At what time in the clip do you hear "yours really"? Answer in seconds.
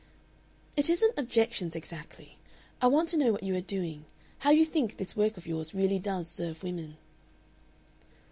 5.45-5.99